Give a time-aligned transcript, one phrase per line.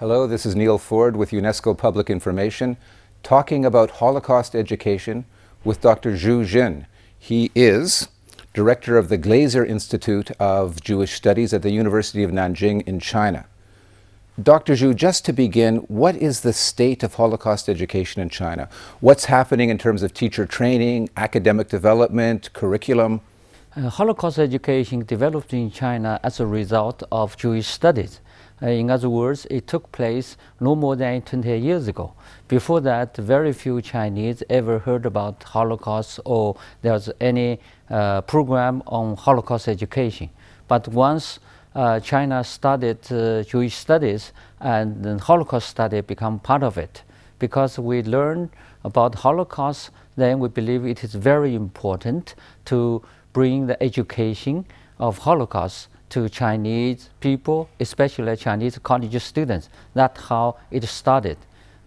[0.00, 2.76] Hello, this is Neil Ford with UNESCO Public Information,
[3.22, 5.24] talking about Holocaust education
[5.62, 6.14] with Dr.
[6.14, 6.86] Xu Xin.
[7.16, 8.08] He is
[8.54, 13.46] director of the Glazer Institute of Jewish Studies at the University of Nanjing in China.
[14.42, 14.72] Dr.
[14.72, 18.68] Xu, just to begin, what is the state of Holocaust education in China?
[18.98, 23.20] What's happening in terms of teacher training, academic development, curriculum?
[23.76, 28.20] Uh, Holocaust education developed in China as a result of Jewish studies.
[28.62, 32.14] Uh, in other words, it took place no more than 20 years ago.
[32.48, 38.82] Before that, very few Chinese ever heard about Holocaust or there was any uh, program
[38.86, 40.30] on Holocaust education.
[40.68, 41.40] But once
[41.74, 47.02] uh, China started uh, Jewish studies and Holocaust study become part of it.
[47.40, 48.50] Because we learn
[48.84, 52.36] about Holocaust, then we believe it is very important
[52.66, 54.64] to bring the education
[54.98, 59.68] of Holocaust to Chinese people, especially Chinese college students.
[59.94, 61.38] That's how it started.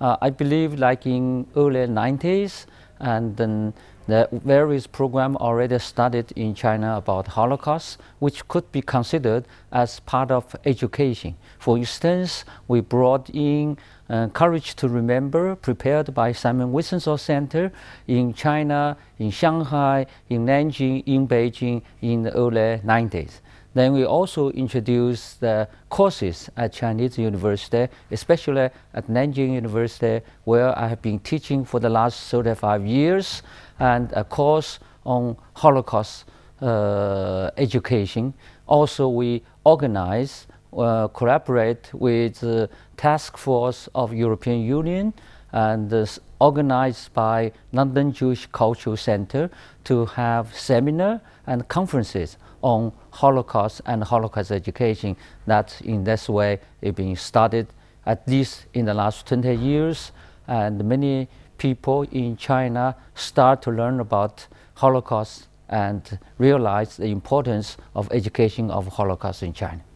[0.01, 2.65] Uh, I believe like in early 90s
[2.99, 3.73] and then
[4.07, 10.29] the various programs already started in China about Holocaust, which could be considered as part
[10.29, 11.35] of education.
[11.57, 13.77] For instance, we brought in
[14.09, 17.71] uh, Courage to Remember, prepared by Simon Wiesenthal Center
[18.07, 23.39] in China, in Shanghai, in Nanjing, in Beijing in the early 90s.
[23.77, 30.87] Then we also introduced the courses at Chinese University, especially at Nanjing University, where I
[30.87, 33.43] have been teaching for the last 35 years,
[33.77, 36.25] and a course on Holocaust
[36.59, 38.33] uh, education.
[38.65, 45.13] Also, we organize, uh, collaborate with the Task Force of European Union
[45.51, 46.03] and uh,
[46.39, 49.49] organized by London Jewish Cultural Center
[49.85, 56.95] to have seminar and conferences on Holocaust and Holocaust education that in this way it
[56.95, 57.67] being started
[58.05, 60.11] at least in the last 20 years
[60.47, 68.07] and many people in China start to learn about Holocaust and realize the importance of
[68.11, 69.86] education of Holocaust in China.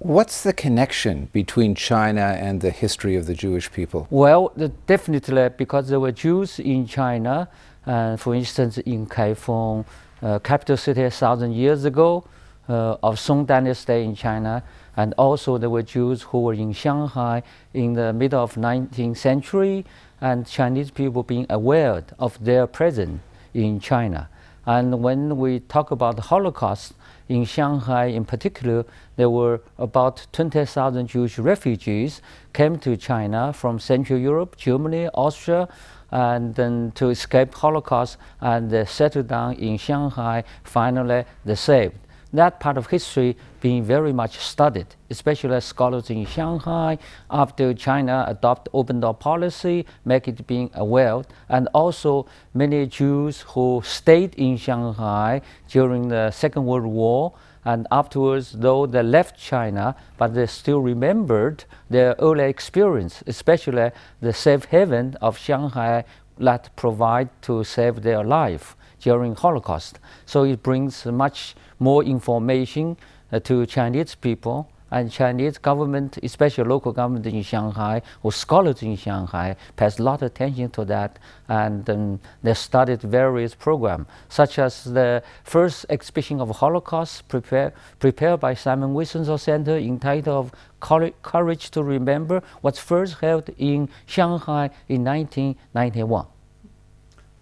[0.00, 4.06] What's the connection between China and the history of the Jewish people?
[4.08, 4.50] Well,
[4.86, 7.50] definitely because there were Jews in China,
[7.84, 9.84] uh, for instance, in Kaifeng,
[10.22, 12.24] uh, capital city a thousand years ago
[12.70, 14.62] uh, of Song Dynasty in China,
[14.96, 17.42] and also there were Jews who were in Shanghai
[17.74, 19.84] in the middle of 19th century,
[20.22, 23.20] and Chinese people being aware of their presence
[23.52, 24.30] in China.
[24.64, 26.94] And when we talk about the Holocaust
[27.30, 32.20] in Shanghai in particular, there were about 20,000 Jewish refugees
[32.52, 35.68] came to China from Central Europe, Germany, Austria,
[36.10, 40.42] and then to escape Holocaust and uh, settle down in Shanghai.
[40.64, 41.94] Finally, they saved.
[42.32, 46.98] That part of history being very much studied, especially as scholars in Shanghai
[47.28, 53.82] after China adopt open door policy, make it being aware, and also many Jews who
[53.84, 57.32] stayed in Shanghai during the Second World War
[57.64, 64.32] and afterwards, though they left China, but they still remembered their early experience, especially the
[64.32, 66.04] safe haven of Shanghai
[66.38, 69.98] that provide to save their life during Holocaust.
[70.26, 72.96] So it brings much more information
[73.32, 78.96] uh, to Chinese people and Chinese government, especially local government in Shanghai or scholars in
[78.96, 81.18] Shanghai, pays a lot of attention to that,
[81.48, 88.40] and um, they started various programs, such as the first exhibition of Holocaust prepared prepared
[88.40, 96.26] by Simon Wiesenthal Center entitled Courage to Remember, was first held in Shanghai in 1991.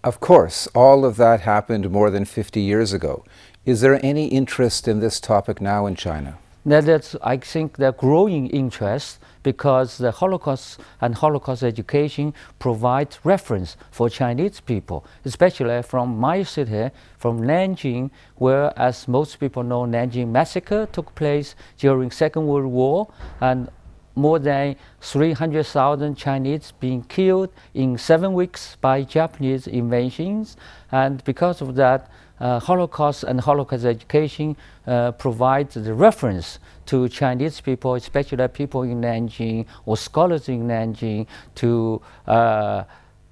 [0.09, 3.27] Of course, all of that happened more than 50 years ago.
[3.67, 6.39] Is there any interest in this topic now in China?
[6.65, 13.77] Now that's, I think, the growing interest because the Holocaust and Holocaust education provides reference
[13.91, 20.29] for Chinese people, especially from my city, from Nanjing, where, as most people know, Nanjing
[20.29, 23.69] massacre took place during Second World War, and
[24.19, 30.57] more than 300,000 Chinese being killed in seven weeks by Japanese invasions.
[30.91, 32.11] And because of that,
[32.41, 34.57] uh, Holocaust and Holocaust education
[34.87, 41.27] uh, provides the reference to Chinese people, especially people in Nanjing or scholars in Nanjing,
[41.57, 42.85] to uh,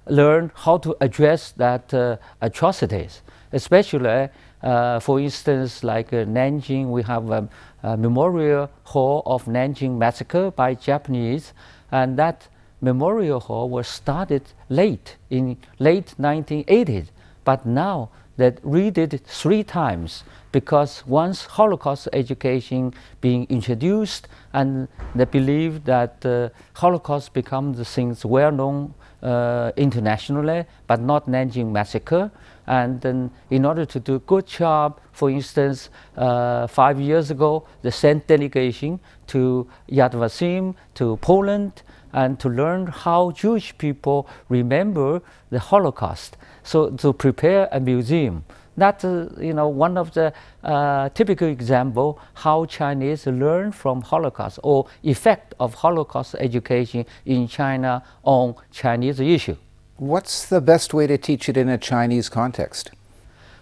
[0.07, 3.21] learn how to address that uh, atrocities.
[3.53, 4.29] Especially,
[4.63, 7.49] uh, for instance, like uh, Nanjing, we have a,
[7.97, 11.53] memorial hall of Nanjing massacre by Japanese,
[11.91, 12.47] and that
[12.81, 17.07] memorial hall was started late in late 1980s,
[17.45, 18.95] but now that read
[19.25, 20.23] three times
[20.57, 28.25] because once Holocaust education being introduced and they believe that uh, Holocaust becomes the things
[28.25, 32.31] well known uh, internationally, but not Nanjing massacre.
[32.65, 37.67] And then in order to do a good job, for instance, uh, five years ago,
[37.83, 41.83] they sent delegation to Yad Vashem, to Poland,
[42.13, 45.21] and to learn how Jewish people remember
[45.51, 46.35] the Holocaust.
[46.63, 48.43] So to prepare a museum.
[48.77, 50.31] That's uh, you know one of the
[50.63, 58.03] uh, typical example how Chinese learn from Holocaust or effect of Holocaust education in China
[58.23, 59.57] on Chinese issue.
[59.97, 62.91] What's the best way to teach it in a Chinese context?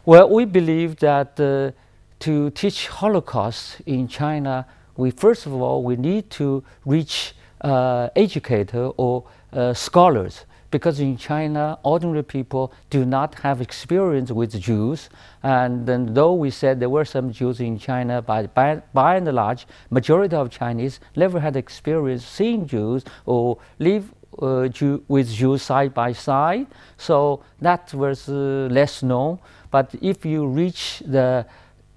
[0.05, 1.71] Well, we believe that uh,
[2.19, 4.65] to teach Holocaust in China,
[4.97, 9.23] we first of all we need to reach uh, educator or
[9.53, 10.45] uh, scholars
[10.75, 15.09] because in China, ordinary people do not have experience with Jews.
[15.41, 19.33] And then though we said there were some Jews in China, but by, by and
[19.33, 25.61] large, majority of Chinese never had experience seeing Jews or live uh, Jew, with Jews
[25.61, 26.67] side by side.
[26.97, 29.39] So that was uh, less known.
[29.71, 31.45] But if you reach the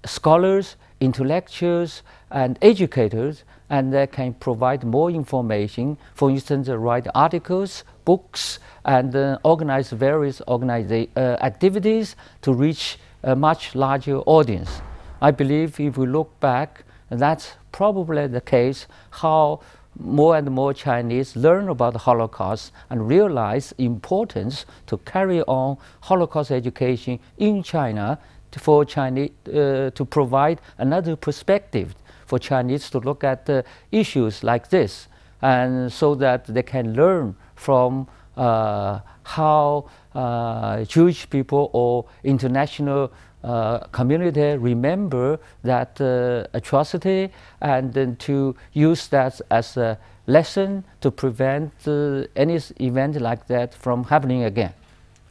[0.05, 5.97] scholars, intellectuals, and educators, and they can provide more information.
[6.15, 13.35] For instance, write articles, books, and uh, organize various organiza- uh, activities to reach a
[13.35, 14.81] much larger audience.
[15.21, 19.61] I believe if we look back, that's probably the case how
[19.99, 26.51] more and more Chinese learn about the Holocaust and realize importance to carry on Holocaust
[26.51, 28.17] education in China
[28.51, 31.95] for Chinese uh, to provide another perspective
[32.29, 35.07] for Chinese to look at uh, issues like this,
[35.41, 43.11] and so that they can learn from uh, how uh, Jewish people or international
[43.43, 47.31] uh, community remember that uh, atrocity
[47.61, 49.97] and then to use that as a
[50.27, 54.73] lesson to prevent uh, any event like that from happening again.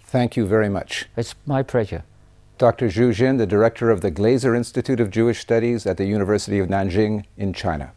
[0.04, 1.06] Thank you very much.
[1.16, 2.02] It's my pleasure.
[2.58, 2.88] Dr.
[2.88, 6.66] Xu Xin, the director of the Glazer Institute of Jewish Studies at the University of
[6.66, 7.92] Nanjing in China.